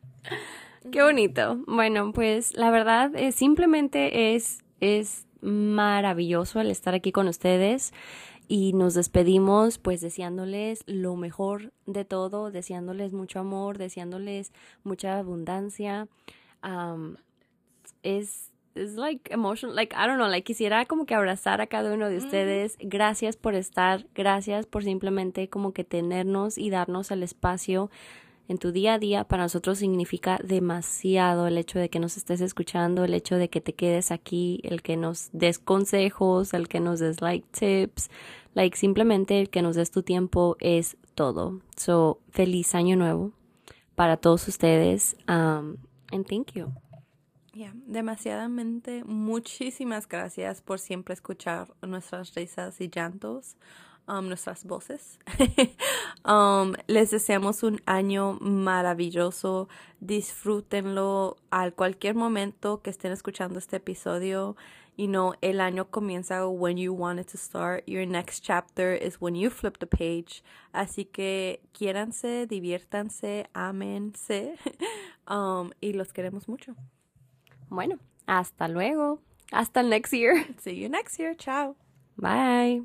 [0.90, 1.62] Qué bonito.
[1.66, 7.92] Bueno, pues la verdad es simplemente es es maravilloso el estar aquí con ustedes
[8.48, 14.52] y nos despedimos pues deseándoles lo mejor de todo, deseándoles mucho amor, deseándoles
[14.84, 16.08] mucha abundancia.
[16.62, 17.16] Um,
[18.02, 21.92] es es like emotional, like I don't know, like quisiera como que abrazar a cada
[21.92, 22.76] uno de ustedes.
[22.80, 27.90] Gracias por estar, gracias por simplemente como que tenernos y darnos el espacio
[28.48, 29.24] en tu día a día.
[29.24, 33.60] Para nosotros significa demasiado el hecho de que nos estés escuchando, el hecho de que
[33.60, 38.10] te quedes aquí, el que nos des consejos, el que nos des like tips,
[38.54, 41.60] like simplemente el que nos des tu tiempo es todo.
[41.76, 43.32] So, feliz año nuevo
[43.94, 45.16] para todos ustedes.
[45.28, 45.76] Um,
[46.10, 46.72] and thank you.
[47.54, 53.56] Yeah, demasiadamente muchísimas gracias por siempre escuchar nuestras risas y llantos,
[54.08, 55.18] um, nuestras voces.
[56.24, 59.68] um, les deseamos un año maravilloso.
[60.00, 64.56] Disfrútenlo al cualquier momento que estén escuchando este episodio.
[64.96, 67.84] You know, el año comienza when you want it to start.
[67.86, 70.42] Your next chapter is when you flip the page.
[70.72, 74.58] Así que quiéranse, diviértanse, ámense.
[75.26, 76.74] um, y los queremos mucho.
[77.70, 79.20] Bueno, hasta luego.
[79.50, 80.44] Hasta next year.
[80.58, 81.34] See you next year.
[81.34, 81.76] Ciao.
[82.18, 82.82] Bye.